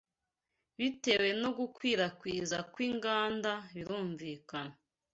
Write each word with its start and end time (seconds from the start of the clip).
bitewe 0.77 1.29
nogukwirakwiza 1.41 2.57
kwinganda 2.73 3.51
birumvikana 3.73 4.75